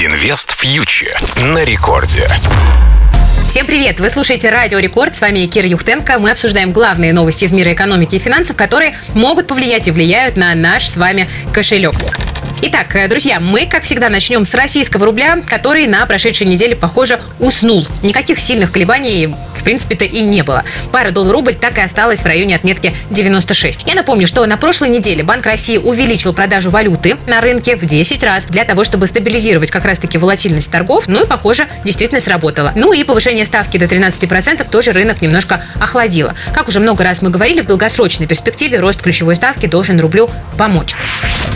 Инвест 0.00 0.52
фьючер 0.52 1.18
на 1.52 1.64
рекорде. 1.64 2.28
Всем 3.48 3.66
привет! 3.66 3.98
Вы 3.98 4.10
слушаете 4.10 4.48
Радио 4.48 4.78
Рекорд. 4.78 5.16
С 5.16 5.20
вами 5.20 5.46
Кира 5.46 5.66
Юхтенко. 5.66 6.20
Мы 6.20 6.30
обсуждаем 6.30 6.70
главные 6.70 7.12
новости 7.12 7.46
из 7.46 7.52
мира 7.52 7.72
экономики 7.72 8.14
и 8.14 8.18
финансов, 8.20 8.54
которые 8.54 8.96
могут 9.14 9.48
повлиять 9.48 9.88
и 9.88 9.90
влияют 9.90 10.36
на 10.36 10.54
наш 10.54 10.86
с 10.86 10.96
вами 10.96 11.28
кошелек. 11.52 11.96
Итак, 12.62 12.94
э, 12.94 13.08
друзья, 13.08 13.40
мы, 13.40 13.66
как 13.66 13.82
всегда, 13.82 14.08
начнем 14.08 14.44
с 14.44 14.54
российского 14.54 15.04
рубля, 15.04 15.40
который 15.44 15.88
на 15.88 16.06
прошедшей 16.06 16.46
неделе, 16.46 16.76
похоже, 16.76 17.20
уснул. 17.40 17.84
Никаких 18.02 18.38
сильных 18.38 18.70
колебаний 18.70 19.34
принципе-то 19.68 20.06
и 20.06 20.22
не 20.22 20.40
было. 20.40 20.64
Пара 20.92 21.10
доллар-рубль 21.10 21.52
так 21.52 21.76
и 21.76 21.82
осталась 21.82 22.22
в 22.22 22.24
районе 22.24 22.56
отметки 22.56 22.94
96. 23.10 23.82
Я 23.84 23.94
напомню, 23.94 24.26
что 24.26 24.46
на 24.46 24.56
прошлой 24.56 24.88
неделе 24.88 25.22
Банк 25.22 25.44
России 25.44 25.76
увеличил 25.76 26.32
продажу 26.32 26.70
валюты 26.70 27.18
на 27.26 27.42
рынке 27.42 27.76
в 27.76 27.84
10 27.84 28.22
раз 28.22 28.46
для 28.46 28.64
того, 28.64 28.82
чтобы 28.82 29.06
стабилизировать 29.06 29.70
как 29.70 29.84
раз-таки 29.84 30.16
волатильность 30.16 30.70
торгов. 30.70 31.06
Ну 31.06 31.22
и, 31.22 31.26
похоже, 31.26 31.68
действительно 31.84 32.18
сработало. 32.18 32.72
Ну 32.76 32.94
и 32.94 33.04
повышение 33.04 33.44
ставки 33.44 33.76
до 33.76 33.84
13% 33.84 34.66
тоже 34.70 34.92
рынок 34.92 35.20
немножко 35.20 35.62
охладило. 35.78 36.34
Как 36.54 36.68
уже 36.68 36.80
много 36.80 37.04
раз 37.04 37.20
мы 37.20 37.28
говорили, 37.28 37.60
в 37.60 37.66
долгосрочной 37.66 38.26
перспективе 38.26 38.78
рост 38.78 39.02
ключевой 39.02 39.36
ставки 39.36 39.66
должен 39.66 40.00
рублю 40.00 40.30
помочь. 40.56 40.94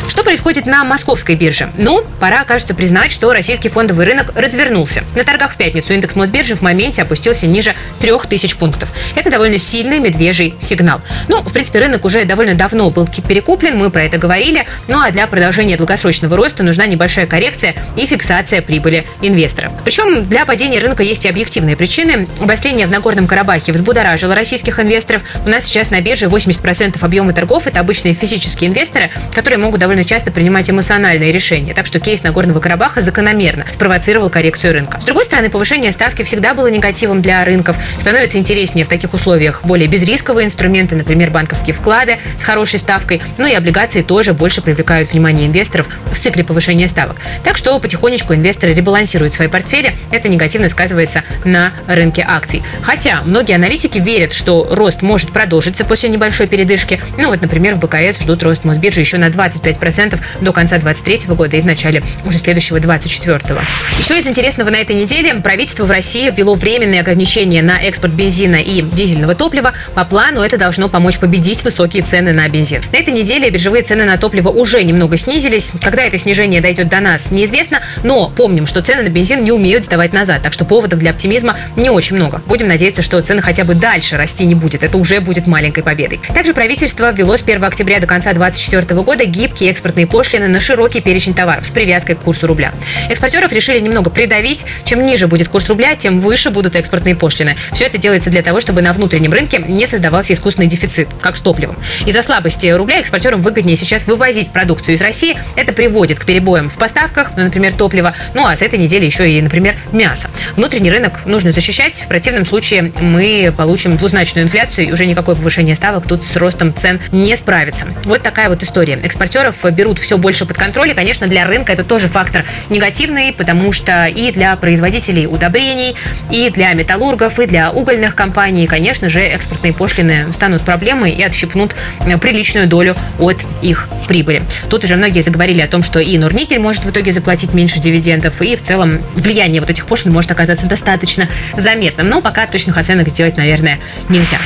Что 0.08 0.22
происходит 0.24 0.66
на 0.66 0.84
московской 0.84 1.34
бирже? 1.36 1.70
Ну, 1.78 2.04
пора, 2.20 2.44
кажется, 2.44 2.74
признать, 2.74 3.10
что 3.10 3.32
российский 3.32 3.70
фондовый 3.70 4.04
рынок 4.04 4.32
развернулся. 4.34 5.02
На 5.14 5.24
торгах 5.24 5.52
в 5.52 5.56
пятницу 5.56 5.94
индекс 5.94 6.16
Мосбиржи 6.16 6.54
в 6.54 6.60
моменте 6.60 7.00
опустился 7.00 7.46
ниже 7.46 7.74
3000 8.02 8.56
пунктов. 8.56 8.92
Это 9.14 9.30
довольно 9.30 9.58
сильный 9.58 10.00
медвежий 10.00 10.54
сигнал. 10.58 11.00
Ну, 11.28 11.40
в 11.40 11.52
принципе, 11.52 11.78
рынок 11.78 12.04
уже 12.04 12.24
довольно 12.24 12.54
давно 12.54 12.90
был 12.90 13.06
перекуплен, 13.06 13.78
мы 13.78 13.90
про 13.90 14.02
это 14.02 14.18
говорили. 14.18 14.66
Ну, 14.88 15.00
а 15.00 15.12
для 15.12 15.28
продолжения 15.28 15.76
долгосрочного 15.76 16.36
роста 16.36 16.64
нужна 16.64 16.86
небольшая 16.86 17.28
коррекция 17.28 17.76
и 17.96 18.04
фиксация 18.06 18.60
прибыли 18.60 19.06
инвестора. 19.20 19.70
Причем 19.84 20.24
для 20.24 20.44
падения 20.44 20.80
рынка 20.80 21.04
есть 21.04 21.26
и 21.26 21.28
объективные 21.28 21.76
причины. 21.76 22.26
Обострение 22.40 22.88
в 22.88 22.90
Нагорном 22.90 23.28
Карабахе 23.28 23.70
взбудоражило 23.70 24.34
российских 24.34 24.80
инвесторов. 24.80 25.22
У 25.46 25.48
нас 25.48 25.64
сейчас 25.64 25.90
на 25.90 26.00
бирже 26.00 26.26
80% 26.26 26.96
объема 27.00 27.32
торгов– 27.32 27.66
это 27.68 27.78
обычные 27.78 28.14
физические 28.14 28.70
инвесторы, 28.70 29.12
которые 29.32 29.58
могут 29.60 29.78
довольно 29.78 30.04
часто 30.04 30.32
принимать 30.32 30.68
эмоциональные 30.68 31.30
решения. 31.30 31.72
Так 31.72 31.86
что 31.86 32.00
кейс 32.00 32.24
Нагорного 32.24 32.58
Карабаха 32.58 33.00
закономерно 33.00 33.64
спровоцировал 33.70 34.28
коррекцию 34.28 34.72
рынка. 34.72 35.00
С 35.00 35.04
другой 35.04 35.24
стороны, 35.24 35.50
повышение 35.50 35.92
ставки 35.92 36.24
всегда 36.24 36.54
было 36.54 36.66
негативом 36.66 37.22
для 37.22 37.44
рынков. 37.44 37.76
Становится 37.98 38.38
интереснее 38.38 38.84
в 38.84 38.88
таких 38.88 39.14
условиях 39.14 39.64
более 39.64 39.88
безрисковые 39.88 40.46
инструменты, 40.46 40.96
например, 40.96 41.30
банковские 41.30 41.74
вклады 41.74 42.18
с 42.36 42.42
хорошей 42.42 42.78
ставкой. 42.78 43.22
Ну 43.38 43.46
и 43.46 43.54
облигации 43.54 44.02
тоже 44.02 44.32
больше 44.32 44.62
привлекают 44.62 45.12
внимание 45.12 45.46
инвесторов 45.46 45.88
в 46.06 46.16
цикле 46.16 46.44
повышения 46.44 46.88
ставок. 46.88 47.16
Так 47.42 47.56
что 47.56 47.78
потихонечку 47.78 48.34
инвесторы 48.34 48.74
ребалансируют 48.74 49.34
свои 49.34 49.48
портфели. 49.48 49.96
Это 50.10 50.28
негативно 50.28 50.68
сказывается 50.68 51.22
на 51.44 51.72
рынке 51.86 52.24
акций. 52.26 52.62
Хотя 52.82 53.22
многие 53.24 53.54
аналитики 53.54 53.98
верят, 53.98 54.32
что 54.32 54.68
рост 54.70 55.02
может 55.02 55.32
продолжиться 55.32 55.84
после 55.84 56.08
небольшой 56.08 56.46
передышки. 56.46 57.00
Ну 57.18 57.28
вот, 57.28 57.40
например, 57.40 57.74
в 57.74 57.80
БКС 57.80 58.20
ждут 58.22 58.42
рост 58.42 58.64
Мосбиржи 58.64 59.00
еще 59.00 59.18
на 59.18 59.28
25% 59.28 60.12
10% 60.12 60.20
до 60.40 60.52
конца 60.52 60.78
2023 60.78 61.34
года 61.34 61.56
и 61.56 61.60
в 61.60 61.66
начале 61.66 62.02
уже 62.24 62.38
следующего 62.38 62.80
2024. 62.80 63.60
Еще 63.98 64.18
из 64.18 64.26
интересного 64.26 64.70
на 64.70 64.76
этой 64.76 64.96
неделе 64.96 65.34
правительство 65.34 65.84
в 65.84 65.90
России 65.90 66.30
ввело 66.30 66.54
временные 66.54 67.00
ограничения 67.00 67.62
на 67.62 67.71
экспорт 67.78 68.12
бензина 68.12 68.56
и 68.56 68.82
дизельного 68.82 69.34
топлива. 69.34 69.72
По 69.94 70.04
плану 70.04 70.40
это 70.42 70.56
должно 70.56 70.88
помочь 70.88 71.18
победить 71.18 71.62
высокие 71.64 72.02
цены 72.02 72.32
на 72.32 72.48
бензин. 72.48 72.82
На 72.92 72.96
этой 72.96 73.12
неделе 73.12 73.50
биржевые 73.50 73.82
цены 73.82 74.04
на 74.04 74.16
топливо 74.16 74.48
уже 74.48 74.82
немного 74.82 75.16
снизились. 75.16 75.72
Когда 75.80 76.02
это 76.02 76.18
снижение 76.18 76.60
дойдет 76.60 76.88
до 76.88 77.00
нас, 77.00 77.30
неизвестно, 77.30 77.80
но 78.02 78.30
помним, 78.30 78.66
что 78.66 78.82
цены 78.82 79.02
на 79.02 79.08
бензин 79.08 79.42
не 79.42 79.52
умеют 79.52 79.84
сдавать 79.84 80.12
назад, 80.12 80.42
так 80.42 80.52
что 80.52 80.64
поводов 80.64 80.98
для 80.98 81.10
оптимизма 81.10 81.56
не 81.76 81.90
очень 81.90 82.16
много. 82.16 82.42
Будем 82.46 82.68
надеяться, 82.68 83.02
что 83.02 83.20
цены 83.22 83.42
хотя 83.42 83.64
бы 83.64 83.74
дальше 83.74 84.16
расти 84.16 84.44
не 84.44 84.54
будет. 84.54 84.84
Это 84.84 84.98
уже 84.98 85.20
будет 85.20 85.46
маленькой 85.46 85.82
победой. 85.82 86.20
Также 86.34 86.54
правительство 86.54 87.12
ввело 87.12 87.36
с 87.36 87.42
1 87.42 87.62
октября 87.64 88.00
до 88.00 88.06
конца 88.06 88.32
2024 88.32 89.02
года 89.02 89.24
экспорт 89.24 89.92
экспортные 89.92 90.06
пошлины 90.06 90.48
на 90.48 90.60
широкий 90.60 91.00
перечень 91.00 91.34
товаров 91.34 91.66
с 91.66 91.70
привязкой 91.70 92.14
к 92.14 92.20
курсу 92.20 92.46
рубля. 92.46 92.72
Экспортеров 93.10 93.52
решили 93.52 93.80
немного 93.80 94.10
придавить. 94.10 94.64
Чем 94.84 95.04
ниже 95.04 95.26
будет 95.26 95.48
курс 95.48 95.68
рубля, 95.68 95.96
тем 95.96 96.20
выше 96.20 96.50
будут 96.50 96.76
экспортные 96.76 97.14
пошлины. 97.14 97.56
Все 97.72 97.86
это 97.86 97.98
делается 97.98 98.30
для 98.30 98.42
того, 98.42 98.60
чтобы 98.60 98.82
на 98.82 98.92
внутреннем 98.92 99.32
рынке 99.32 99.58
не 99.58 99.86
создавался 99.86 100.32
искусственный 100.32 100.68
дефицит, 100.68 101.08
как 101.20 101.36
с 101.36 101.40
топливом. 101.40 101.76
Из-за 102.06 102.22
слабости 102.22 102.66
рубля 102.68 102.98
экспортерам 103.00 103.40
выгоднее 103.40 103.76
сейчас 103.76 104.06
вывозить 104.06 104.50
продукцию 104.50 104.94
из 104.94 105.02
России. 105.02 105.36
Это 105.56 105.72
приводит 105.72 106.18
к 106.18 106.24
перебоям 106.24 106.68
в 106.68 106.76
поставках, 106.76 107.32
ну, 107.36 107.44
например, 107.44 107.72
топлива. 107.74 108.14
Ну 108.34 108.46
а 108.46 108.56
с 108.56 108.62
этой 108.62 108.78
недели 108.78 109.04
еще 109.04 109.30
и, 109.30 109.40
например, 109.40 109.76
мясо. 109.92 110.30
Внутренний 110.56 110.90
рынок 110.90 111.26
нужно 111.26 111.52
защищать. 111.52 112.00
В 112.00 112.08
противном 112.08 112.44
случае 112.44 112.92
мы 113.00 113.52
получим 113.56 113.96
двузначную 113.96 114.44
инфляцию, 114.44 114.88
и 114.88 114.92
уже 114.92 115.06
никакое 115.06 115.36
повышение 115.36 115.74
ставок 115.74 116.06
тут 116.06 116.24
с 116.24 116.36
ростом 116.36 116.74
цен 116.74 117.00
не 117.10 117.36
справится. 117.36 117.86
Вот 118.04 118.22
такая 118.22 118.48
вот 118.48 118.62
история. 118.62 118.98
Экспортеров 119.02 119.64
берут 119.72 119.98
все 119.98 120.18
больше 120.18 120.46
под 120.46 120.56
контроль. 120.56 120.90
И, 120.90 120.94
конечно, 120.94 121.26
для 121.26 121.46
рынка 121.46 121.72
это 121.72 121.84
тоже 121.84 122.08
фактор 122.08 122.44
негативный, 122.70 123.32
потому 123.32 123.72
что 123.72 124.06
и 124.06 124.32
для 124.32 124.56
производителей 124.56 125.26
удобрений, 125.26 125.94
и 126.30 126.48
для 126.50 126.72
металлургов, 126.72 127.38
и 127.38 127.46
для 127.46 127.51
угольных 127.60 128.14
компаний, 128.14 128.66
конечно 128.66 129.08
же, 129.08 129.20
экспортные 129.20 129.72
пошлины 129.72 130.32
станут 130.32 130.62
проблемой 130.62 131.12
и 131.12 131.22
отщипнут 131.22 131.74
э, 132.06 132.16
приличную 132.18 132.66
долю 132.66 132.96
от 133.18 133.44
их 133.60 133.88
прибыли. 134.08 134.42
Тут 134.68 134.84
уже 134.84 134.96
многие 134.96 135.20
заговорили 135.20 135.60
о 135.60 135.66
том, 135.66 135.82
что 135.82 136.00
и 136.00 136.16
Норникель 136.18 136.58
может 136.58 136.84
в 136.84 136.90
итоге 136.90 137.12
заплатить 137.12 137.54
меньше 137.54 137.78
дивидендов, 137.78 138.40
и 138.40 138.56
в 138.56 138.62
целом 138.62 139.00
влияние 139.14 139.60
вот 139.60 139.70
этих 139.70 139.86
пошлин 139.86 140.12
может 140.12 140.30
оказаться 140.30 140.66
достаточно 140.66 141.28
заметным. 141.56 142.08
Но 142.08 142.20
пока 142.20 142.46
точных 142.46 142.78
оценок 142.78 143.08
сделать, 143.08 143.36
наверное, 143.36 143.78
нельзя. 144.08 144.38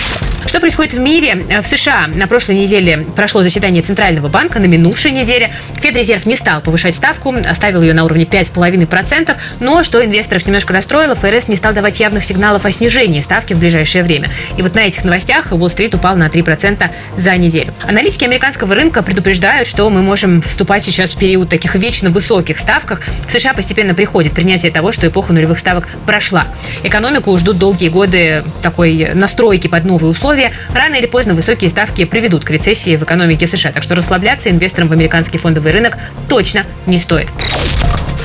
Что 0.47 0.61
происходит 0.61 0.95
в 0.95 0.99
мире? 0.99 1.45
Э, 1.49 1.61
в 1.61 1.67
США 1.67 2.07
на 2.07 2.27
прошлой 2.27 2.57
неделе 2.57 3.07
прошло 3.15 3.43
заседание 3.43 3.83
Центрального 3.83 4.29
банка, 4.29 4.59
на 4.59 4.67
минувшей 4.67 5.11
неделе 5.11 5.53
Федрезерв 5.81 6.27
не 6.27 6.37
стал 6.37 6.61
повышать 6.61 6.95
ставку, 6.95 7.35
оставил 7.49 7.83
ее 7.83 7.95
на 7.95 8.05
уровне 8.05 8.25
5,5%, 8.25 9.37
но 9.61 9.83
что 9.83 10.05
инвесторов 10.05 10.47
немножко 10.47 10.73
расстроило, 10.73 11.15
ФРС 11.15 11.49
не 11.49 11.57
стал 11.57 11.73
давать 11.73 12.01
явных 12.01 12.25
сигналов 12.25 12.65
о 12.65 12.71
снижении 12.71 12.96
ставки 13.21 13.53
в 13.53 13.59
ближайшее 13.59 14.03
время. 14.03 14.31
И 14.57 14.63
вот 14.63 14.75
на 14.75 14.81
этих 14.81 15.05
новостях 15.05 15.53
Уолл-стрит 15.53 15.95
упал 15.95 16.17
на 16.17 16.29
3% 16.29 16.91
за 17.17 17.37
неделю. 17.37 17.75
Аналитики 17.87 18.25
американского 18.25 18.75
рынка 18.75 19.03
предупреждают, 19.03 19.69
что 19.69 19.89
мы 19.91 20.01
можем 20.01 20.41
вступать 20.41 20.83
сейчас 20.83 21.15
в 21.15 21.19
период 21.19 21.51
таких 21.51 21.75
вечно 21.75 22.09
высоких 22.09 22.59
ставках. 22.59 23.03
В 23.27 23.31
США 23.31 23.53
постепенно 23.53 23.95
приходит 23.95 24.33
принятие 24.33 24.73
того, 24.73 24.93
что 24.93 25.07
эпоха 25.07 25.35
нулевых 25.35 25.59
ставок 25.59 25.89
прошла. 26.07 26.47
Экономику 26.85 27.37
ждут 27.37 27.59
долгие 27.59 27.89
годы 27.89 28.45
такой 28.63 29.11
настройки 29.15 29.69
под 29.69 29.85
новые 29.85 30.11
условия. 30.11 30.53
Рано 30.73 30.95
или 30.95 31.07
поздно 31.07 31.35
высокие 31.35 31.69
ставки 31.69 32.07
приведут 32.07 32.45
к 32.45 32.51
рецессии 32.51 32.97
в 32.97 33.03
экономике 33.03 33.47
США. 33.47 33.73
Так 33.73 33.83
что 33.83 33.95
расслабляться 33.95 34.49
инвесторам 34.49 34.89
в 34.89 34.93
американский 34.93 35.37
фондовый 35.37 35.73
рынок 35.73 35.99
точно 36.29 36.65
не 36.87 36.99
стоит. 36.99 37.29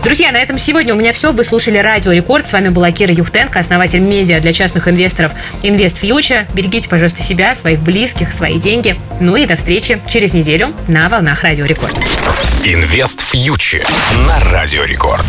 Друзья, 0.03 0.31
на 0.31 0.37
этом 0.37 0.57
сегодня 0.57 0.95
у 0.95 0.97
меня 0.97 1.13
все. 1.13 1.31
Вы 1.31 1.43
слушали 1.43 1.77
Радио 1.77 2.11
Рекорд. 2.11 2.45
С 2.47 2.53
вами 2.53 2.69
была 2.69 2.91
Кира 2.91 3.13
Юхтенко, 3.13 3.59
основатель 3.59 3.99
медиа 3.99 4.39
для 4.39 4.51
частных 4.51 4.87
инвесторов 4.87 5.31
Invest 5.61 6.01
Future. 6.01 6.47
Берегите, 6.53 6.89
пожалуйста, 6.89 7.21
себя, 7.21 7.53
своих 7.53 7.79
близких, 7.81 8.33
свои 8.33 8.59
деньги. 8.59 8.99
Ну 9.19 9.35
и 9.35 9.45
до 9.45 9.55
встречи 9.55 10.01
через 10.07 10.33
неделю 10.33 10.73
на 10.87 11.07
волнах 11.07 11.43
Радио 11.43 11.65
Рекорд. 11.65 11.95
Инвест 12.65 13.21
Future 13.33 13.87
на 14.27 14.39
Радио 14.51 14.83
Рекорд. 14.85 15.25